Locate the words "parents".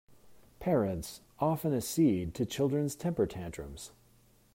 0.59-1.21